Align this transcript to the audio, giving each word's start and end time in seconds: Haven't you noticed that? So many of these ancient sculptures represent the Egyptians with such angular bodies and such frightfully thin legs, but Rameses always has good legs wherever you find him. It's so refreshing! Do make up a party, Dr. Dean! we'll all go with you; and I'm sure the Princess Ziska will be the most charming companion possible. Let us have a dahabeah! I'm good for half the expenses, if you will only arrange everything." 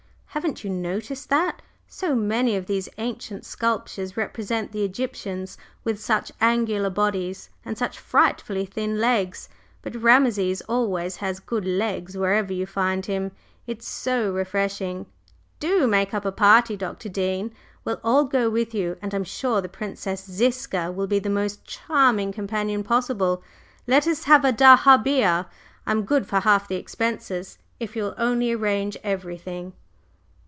Haven't 0.33 0.63
you 0.63 0.69
noticed 0.69 1.27
that? 1.29 1.61
So 1.89 2.15
many 2.15 2.55
of 2.55 2.65
these 2.65 2.87
ancient 2.97 3.43
sculptures 3.43 4.15
represent 4.15 4.71
the 4.71 4.85
Egyptians 4.85 5.57
with 5.83 5.99
such 5.99 6.31
angular 6.39 6.89
bodies 6.89 7.49
and 7.65 7.77
such 7.77 7.99
frightfully 7.99 8.65
thin 8.65 9.01
legs, 9.01 9.49
but 9.81 9.93
Rameses 10.01 10.61
always 10.69 11.17
has 11.17 11.41
good 11.41 11.65
legs 11.65 12.15
wherever 12.17 12.53
you 12.53 12.65
find 12.65 13.05
him. 13.07 13.33
It's 13.67 13.85
so 13.85 14.31
refreshing! 14.31 15.05
Do 15.59 15.85
make 15.85 16.13
up 16.13 16.23
a 16.23 16.31
party, 16.31 16.77
Dr. 16.77 17.09
Dean! 17.09 17.53
we'll 17.83 17.99
all 18.01 18.23
go 18.23 18.49
with 18.49 18.73
you; 18.73 18.95
and 19.01 19.13
I'm 19.13 19.25
sure 19.25 19.59
the 19.59 19.67
Princess 19.67 20.23
Ziska 20.23 20.93
will 20.93 21.07
be 21.07 21.19
the 21.19 21.29
most 21.29 21.65
charming 21.65 22.31
companion 22.31 22.83
possible. 22.85 23.43
Let 23.85 24.07
us 24.07 24.23
have 24.23 24.45
a 24.45 24.53
dahabeah! 24.53 25.47
I'm 25.85 26.03
good 26.05 26.25
for 26.25 26.39
half 26.39 26.69
the 26.69 26.75
expenses, 26.77 27.57
if 27.81 27.97
you 27.97 28.03
will 28.03 28.15
only 28.17 28.53
arrange 28.53 28.95
everything." 29.03 29.73